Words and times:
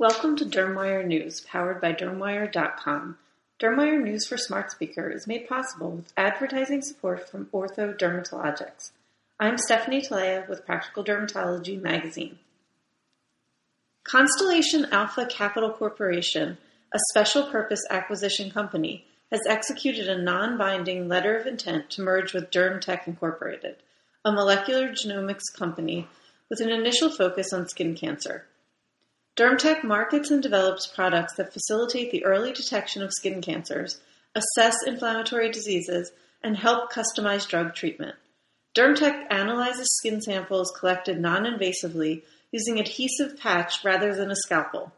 Welcome 0.00 0.36
to 0.36 0.44
Dermwire 0.44 1.04
News, 1.04 1.40
powered 1.40 1.80
by 1.80 1.92
Dermwire.com. 1.92 3.18
Dermwire 3.58 4.00
News 4.00 4.28
for 4.28 4.36
Smart 4.36 4.70
Speaker 4.70 5.10
is 5.10 5.26
made 5.26 5.48
possible 5.48 5.90
with 5.90 6.12
advertising 6.16 6.82
support 6.82 7.28
from 7.28 7.46
Ortho 7.46 7.98
Dermatologics. 7.98 8.92
I'm 9.40 9.58
Stephanie 9.58 10.00
Talea 10.00 10.48
with 10.48 10.64
Practical 10.64 11.02
Dermatology 11.02 11.82
Magazine. 11.82 12.38
Constellation 14.04 14.86
Alpha 14.92 15.26
Capital 15.26 15.72
Corporation, 15.72 16.58
a 16.94 16.98
special 17.10 17.50
purpose 17.50 17.82
acquisition 17.90 18.52
company, 18.52 19.04
has 19.32 19.40
executed 19.48 20.08
a 20.08 20.22
non 20.22 20.56
binding 20.56 21.08
letter 21.08 21.36
of 21.36 21.44
intent 21.48 21.90
to 21.90 22.02
merge 22.02 22.32
with 22.32 22.52
DermTech 22.52 23.08
Incorporated, 23.08 23.74
a 24.24 24.30
molecular 24.30 24.90
genomics 24.90 25.52
company 25.58 26.06
with 26.48 26.60
an 26.60 26.70
initial 26.70 27.10
focus 27.10 27.52
on 27.52 27.68
skin 27.68 27.96
cancer. 27.96 28.44
DermTech 29.38 29.84
markets 29.84 30.32
and 30.32 30.42
develops 30.42 30.88
products 30.88 31.34
that 31.34 31.52
facilitate 31.52 32.10
the 32.10 32.24
early 32.24 32.52
detection 32.52 33.04
of 33.04 33.12
skin 33.12 33.40
cancers, 33.40 34.00
assess 34.34 34.74
inflammatory 34.84 35.48
diseases, 35.48 36.10
and 36.42 36.56
help 36.56 36.92
customize 36.92 37.46
drug 37.46 37.72
treatment. 37.72 38.16
DermTech 38.76 39.26
analyzes 39.30 39.86
skin 39.98 40.20
samples 40.20 40.74
collected 40.76 41.20
non-invasively 41.20 42.22
using 42.50 42.80
adhesive 42.80 43.38
patch 43.38 43.84
rather 43.84 44.12
than 44.12 44.32
a 44.32 44.36
scalpel. 44.36 44.90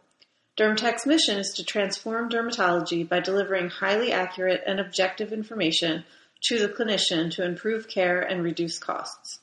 DermTech's 0.58 1.04
mission 1.04 1.38
is 1.38 1.52
to 1.56 1.62
transform 1.62 2.30
dermatology 2.30 3.06
by 3.06 3.20
delivering 3.20 3.68
highly 3.68 4.10
accurate 4.10 4.62
and 4.66 4.80
objective 4.80 5.34
information 5.34 6.02
to 6.44 6.58
the 6.58 6.72
clinician 6.72 7.30
to 7.32 7.44
improve 7.44 7.88
care 7.88 8.22
and 8.22 8.42
reduce 8.42 8.78
costs. 8.78 9.40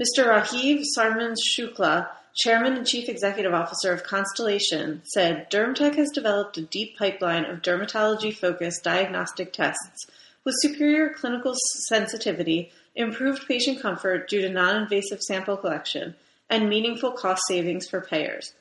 Mr. 0.00 0.24
Rajiv 0.26 0.82
Sarman 0.96 1.34
Shukla, 1.36 2.08
Chairman 2.34 2.78
and 2.78 2.86
Chief 2.86 3.06
Executive 3.06 3.52
Officer 3.52 3.92
of 3.92 4.02
Constellation, 4.02 5.02
said 5.04 5.50
DermTech 5.50 5.96
has 5.96 6.08
developed 6.08 6.56
a 6.56 6.62
deep 6.62 6.96
pipeline 6.96 7.44
of 7.44 7.60
dermatology-focused 7.60 8.82
diagnostic 8.82 9.52
tests 9.52 10.06
with 10.42 10.54
superior 10.60 11.10
clinical 11.10 11.54
sensitivity, 11.86 12.72
improved 12.94 13.46
patient 13.46 13.82
comfort 13.82 14.26
due 14.26 14.40
to 14.40 14.48
non-invasive 14.48 15.20
sample 15.20 15.58
collection, 15.58 16.14
and 16.48 16.70
meaningful 16.70 17.12
cost 17.12 17.42
savings 17.46 17.86
for 17.86 18.00
payers. 18.00 18.54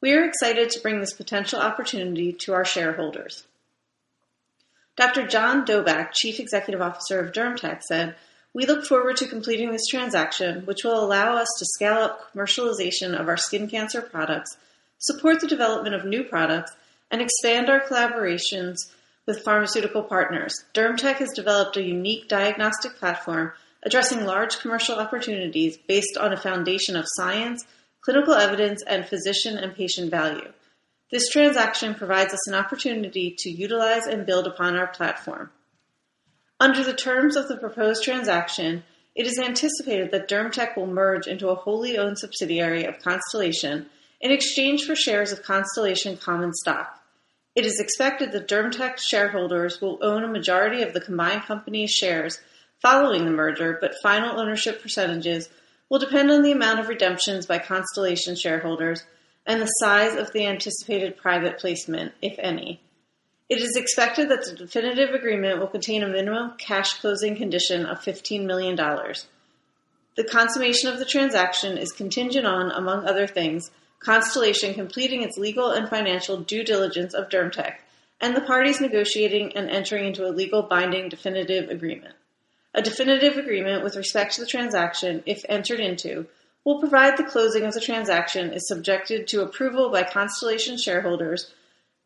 We 0.00 0.12
are 0.12 0.24
excited 0.24 0.70
to 0.70 0.80
bring 0.80 1.00
this 1.00 1.12
potential 1.12 1.58
opportunity 1.58 2.32
to 2.34 2.52
our 2.52 2.64
shareholders. 2.64 3.44
Dr. 4.96 5.26
John 5.26 5.66
Dobak, 5.66 6.12
Chief 6.12 6.38
Executive 6.38 6.80
Officer 6.80 7.18
of 7.18 7.32
DermTech, 7.32 7.82
said, 7.82 8.14
we 8.54 8.66
look 8.66 8.86
forward 8.86 9.16
to 9.16 9.26
completing 9.26 9.72
this 9.72 9.86
transaction, 9.90 10.64
which 10.64 10.84
will 10.84 11.04
allow 11.04 11.36
us 11.36 11.48
to 11.58 11.66
scale 11.66 11.94
up 11.94 12.32
commercialization 12.32 13.18
of 13.18 13.28
our 13.28 13.36
skin 13.36 13.68
cancer 13.68 14.00
products, 14.00 14.56
support 14.98 15.40
the 15.40 15.48
development 15.48 15.94
of 15.94 16.04
new 16.04 16.22
products, 16.22 16.72
and 17.10 17.20
expand 17.20 17.68
our 17.68 17.80
collaborations 17.80 18.76
with 19.26 19.42
pharmaceutical 19.44 20.02
partners. 20.02 20.54
DermTech 20.72 21.16
has 21.16 21.32
developed 21.32 21.76
a 21.76 21.82
unique 21.82 22.28
diagnostic 22.28 22.96
platform 22.96 23.52
addressing 23.82 24.24
large 24.24 24.58
commercial 24.60 24.98
opportunities 24.98 25.76
based 25.76 26.16
on 26.16 26.32
a 26.32 26.40
foundation 26.40 26.96
of 26.96 27.04
science, 27.16 27.66
clinical 28.00 28.34
evidence, 28.34 28.82
and 28.86 29.06
physician 29.06 29.58
and 29.58 29.74
patient 29.74 30.10
value. 30.10 30.50
This 31.10 31.28
transaction 31.28 31.94
provides 31.94 32.32
us 32.32 32.48
an 32.48 32.54
opportunity 32.54 33.34
to 33.38 33.50
utilize 33.50 34.06
and 34.06 34.26
build 34.26 34.46
upon 34.46 34.76
our 34.76 34.86
platform. 34.86 35.50
Under 36.60 36.84
the 36.84 36.94
terms 36.94 37.36
of 37.36 37.48
the 37.48 37.56
proposed 37.56 38.04
transaction, 38.04 38.84
it 39.14 39.26
is 39.26 39.38
anticipated 39.38 40.10
that 40.10 40.28
DermTech 40.28 40.76
will 40.76 40.86
merge 40.86 41.26
into 41.26 41.48
a 41.48 41.54
wholly 41.54 41.98
owned 41.98 42.18
subsidiary 42.18 42.84
of 42.84 43.00
Constellation 43.00 43.86
in 44.20 44.30
exchange 44.30 44.84
for 44.84 44.94
shares 44.94 45.32
of 45.32 45.42
Constellation 45.42 46.16
common 46.16 46.52
stock. 46.52 47.00
It 47.54 47.66
is 47.66 47.78
expected 47.78 48.32
that 48.32 48.48
DermTech 48.48 48.98
shareholders 48.98 49.80
will 49.80 49.98
own 50.02 50.24
a 50.24 50.28
majority 50.28 50.82
of 50.82 50.92
the 50.92 51.00
combined 51.00 51.42
company's 51.42 51.90
shares 51.90 52.40
following 52.82 53.24
the 53.24 53.30
merger, 53.30 53.78
but 53.80 53.94
final 54.02 54.38
ownership 54.38 54.82
percentages 54.82 55.48
will 55.88 55.98
depend 55.98 56.30
on 56.30 56.42
the 56.42 56.52
amount 56.52 56.80
of 56.80 56.88
redemptions 56.88 57.46
by 57.46 57.58
Constellation 57.58 58.36
shareholders 58.36 59.04
and 59.46 59.60
the 59.60 59.66
size 59.66 60.16
of 60.16 60.32
the 60.32 60.46
anticipated 60.46 61.16
private 61.16 61.58
placement, 61.58 62.12
if 62.22 62.34
any. 62.38 62.80
It 63.54 63.62
is 63.62 63.76
expected 63.76 64.30
that 64.30 64.44
the 64.44 64.56
definitive 64.56 65.14
agreement 65.14 65.60
will 65.60 65.68
contain 65.68 66.02
a 66.02 66.08
minimum 66.08 66.54
cash 66.58 66.94
closing 66.94 67.36
condition 67.36 67.86
of 67.86 68.00
$15 68.00 68.46
million. 68.46 68.74
The 68.74 70.24
consummation 70.24 70.88
of 70.88 70.98
the 70.98 71.04
transaction 71.04 71.78
is 71.78 71.92
contingent 71.92 72.46
on, 72.46 72.72
among 72.72 73.06
other 73.06 73.28
things, 73.28 73.70
Constellation 74.00 74.74
completing 74.74 75.22
its 75.22 75.38
legal 75.38 75.70
and 75.70 75.88
financial 75.88 76.38
due 76.38 76.64
diligence 76.64 77.14
of 77.14 77.28
DermTech 77.28 77.74
and 78.20 78.34
the 78.34 78.40
parties 78.40 78.80
negotiating 78.80 79.56
and 79.56 79.70
entering 79.70 80.06
into 80.06 80.26
a 80.26 80.34
legal 80.34 80.64
binding 80.64 81.08
definitive 81.08 81.70
agreement. 81.70 82.16
A 82.74 82.82
definitive 82.82 83.36
agreement 83.36 83.84
with 83.84 83.94
respect 83.94 84.34
to 84.34 84.40
the 84.40 84.48
transaction, 84.48 85.22
if 85.26 85.44
entered 85.48 85.78
into, 85.78 86.26
will 86.64 86.80
provide 86.80 87.16
the 87.16 87.22
closing 87.22 87.62
of 87.62 87.72
the 87.72 87.80
transaction 87.80 88.52
is 88.52 88.66
subjected 88.66 89.28
to 89.28 89.42
approval 89.42 89.90
by 89.90 90.02
Constellation 90.02 90.76
shareholders 90.76 91.54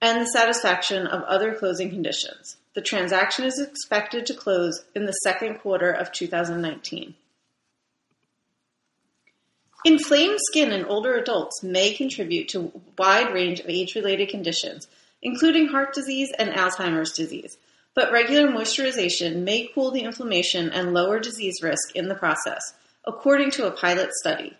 and 0.00 0.20
the 0.20 0.26
satisfaction 0.26 1.06
of 1.06 1.22
other 1.24 1.54
closing 1.54 1.90
conditions. 1.90 2.56
The 2.74 2.82
transaction 2.82 3.44
is 3.44 3.58
expected 3.58 4.26
to 4.26 4.34
close 4.34 4.84
in 4.94 5.06
the 5.06 5.12
second 5.12 5.58
quarter 5.58 5.90
of 5.90 6.12
2019. 6.12 7.14
Inflamed 9.84 10.38
skin 10.50 10.72
in 10.72 10.84
older 10.84 11.14
adults 11.14 11.62
may 11.62 11.94
contribute 11.94 12.48
to 12.48 12.60
a 12.60 12.70
wide 12.96 13.32
range 13.32 13.60
of 13.60 13.68
age-related 13.68 14.28
conditions, 14.28 14.88
including 15.22 15.68
heart 15.68 15.94
disease 15.94 16.30
and 16.38 16.50
Alzheimer's 16.50 17.12
disease, 17.12 17.58
but 17.94 18.12
regular 18.12 18.48
moisturization 18.48 19.42
may 19.42 19.70
cool 19.74 19.90
the 19.90 20.02
inflammation 20.02 20.70
and 20.70 20.94
lower 20.94 21.18
disease 21.18 21.62
risk 21.62 21.94
in 21.94 22.08
the 22.08 22.14
process, 22.14 22.74
according 23.04 23.50
to 23.52 23.66
a 23.66 23.72
pilot 23.72 24.10
study. 24.14 24.56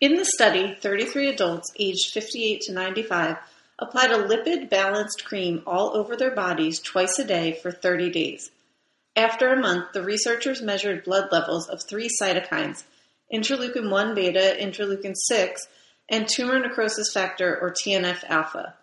In 0.00 0.16
the 0.16 0.24
study, 0.24 0.76
33 0.80 1.28
adults 1.28 1.72
aged 1.78 2.12
58 2.12 2.60
to 2.62 2.72
95 2.72 3.36
applied 3.78 4.10
a 4.10 4.26
lipid-balanced 4.26 5.24
cream 5.24 5.62
all 5.66 5.96
over 5.96 6.16
their 6.16 6.34
bodies 6.34 6.80
twice 6.80 7.18
a 7.18 7.24
day 7.24 7.58
for 7.62 7.70
30 7.70 8.10
days. 8.10 8.50
After 9.14 9.48
a 9.48 9.60
month, 9.60 9.92
the 9.92 10.02
researchers 10.02 10.62
measured 10.62 11.04
blood 11.04 11.28
levels 11.32 11.68
of 11.68 11.82
three 11.82 12.08
cytokines, 12.20 12.84
interleukin-1 13.32 14.14
beta, 14.14 14.56
interleukin-6, 14.58 15.56
and 16.08 16.28
tumor 16.28 16.58
necrosis 16.58 17.12
factor, 17.12 17.58
or 17.58 17.72
TNF-alpha, 17.72 18.74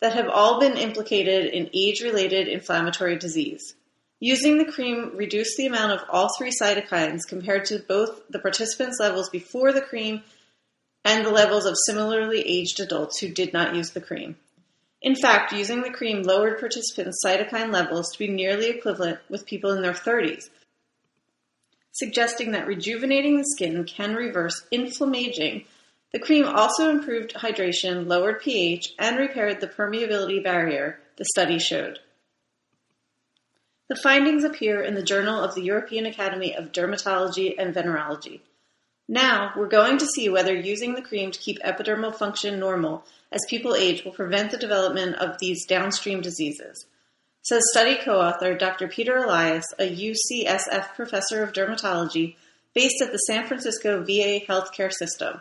that 0.00 0.14
have 0.14 0.28
all 0.28 0.60
been 0.60 0.76
implicated 0.76 1.46
in 1.52 1.70
age-related 1.74 2.48
inflammatory 2.48 3.16
disease. 3.16 3.74
Using 4.20 4.56
the 4.56 4.70
cream 4.70 5.12
reduced 5.14 5.56
the 5.56 5.66
amount 5.66 5.92
of 5.92 6.08
all 6.08 6.28
three 6.36 6.52
cytokines 6.52 7.26
compared 7.28 7.66
to 7.66 7.80
both 7.80 8.22
the 8.30 8.38
participants' 8.38 8.98
levels 9.00 9.28
before 9.28 9.72
the 9.72 9.82
cream 9.82 10.22
and 11.06 11.24
the 11.24 11.30
levels 11.30 11.64
of 11.64 11.76
similarly 11.86 12.40
aged 12.40 12.80
adults 12.80 13.20
who 13.20 13.28
did 13.28 13.52
not 13.52 13.76
use 13.76 13.90
the 13.92 14.00
cream. 14.00 14.36
In 15.00 15.14
fact, 15.14 15.52
using 15.52 15.82
the 15.82 15.90
cream 15.90 16.22
lowered 16.22 16.58
participants' 16.58 17.22
cytokine 17.24 17.72
levels 17.72 18.10
to 18.10 18.18
be 18.18 18.26
nearly 18.26 18.70
equivalent 18.70 19.20
with 19.30 19.46
people 19.46 19.70
in 19.70 19.82
their 19.82 19.92
30s, 19.92 20.50
suggesting 21.92 22.50
that 22.50 22.66
rejuvenating 22.66 23.36
the 23.36 23.44
skin 23.44 23.84
can 23.84 24.16
reverse 24.16 24.66
inflammaging. 24.72 25.64
The 26.12 26.18
cream 26.18 26.44
also 26.44 26.90
improved 26.90 27.34
hydration, 27.34 28.08
lowered 28.08 28.40
pH, 28.40 28.94
and 28.98 29.16
repaired 29.16 29.60
the 29.60 29.68
permeability 29.68 30.42
barrier, 30.42 30.98
the 31.18 31.24
study 31.24 31.60
showed. 31.60 32.00
The 33.88 34.00
findings 34.02 34.42
appear 34.42 34.82
in 34.82 34.94
the 34.94 35.04
Journal 35.04 35.40
of 35.40 35.54
the 35.54 35.62
European 35.62 36.04
Academy 36.04 36.52
of 36.56 36.72
Dermatology 36.72 37.54
and 37.56 37.72
Venereology. 37.72 38.40
Now, 39.08 39.52
we're 39.56 39.68
going 39.68 39.98
to 39.98 40.06
see 40.06 40.28
whether 40.28 40.54
using 40.54 40.94
the 40.94 41.02
cream 41.02 41.30
to 41.30 41.38
keep 41.38 41.60
epidermal 41.60 42.14
function 42.14 42.58
normal 42.58 43.04
as 43.30 43.46
people 43.48 43.74
age 43.74 44.04
will 44.04 44.12
prevent 44.12 44.50
the 44.50 44.56
development 44.56 45.16
of 45.16 45.38
these 45.38 45.64
downstream 45.66 46.20
diseases, 46.20 46.86
says 47.42 47.62
study 47.70 47.96
co-author 47.96 48.54
Dr. 48.54 48.88
Peter 48.88 49.16
Elias, 49.16 49.64
a 49.78 49.84
UCSF 49.84 50.94
professor 50.94 51.44
of 51.44 51.52
dermatology 51.52 52.34
based 52.74 53.00
at 53.00 53.12
the 53.12 53.18
San 53.18 53.46
Francisco 53.46 54.02
VA 54.02 54.40
healthcare 54.46 54.92
system. 54.92 55.40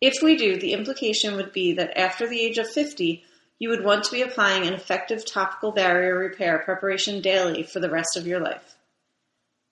If 0.00 0.22
we 0.22 0.36
do, 0.36 0.56
the 0.56 0.72
implication 0.72 1.34
would 1.34 1.52
be 1.52 1.72
that 1.72 1.98
after 1.98 2.28
the 2.28 2.40
age 2.40 2.58
of 2.58 2.68
50, 2.68 3.24
you 3.58 3.68
would 3.70 3.84
want 3.84 4.04
to 4.04 4.12
be 4.12 4.22
applying 4.22 4.66
an 4.66 4.74
effective 4.74 5.24
topical 5.24 5.72
barrier 5.72 6.16
repair 6.16 6.58
preparation 6.60 7.20
daily 7.20 7.62
for 7.62 7.80
the 7.80 7.90
rest 7.90 8.16
of 8.16 8.26
your 8.26 8.40
life. 8.40 8.75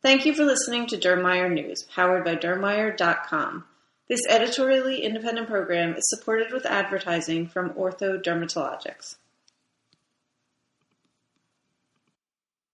Thank 0.05 0.27
you 0.27 0.35
for 0.35 0.45
listening 0.45 0.87
to 0.89 0.99
Dermwire 0.99 1.51
News, 1.51 1.85
powered 1.85 2.27
by 2.27 2.37
Dermwire.com. 2.37 3.65
This 4.07 4.21
editorially 4.29 5.03
independent 5.03 5.49
program 5.49 5.95
is 5.97 6.11
supported 6.11 6.53
with 6.53 6.67
advertising 6.67 7.47
from 7.47 7.71
Ortho 7.71 8.23
Dermatologics. 8.23 9.17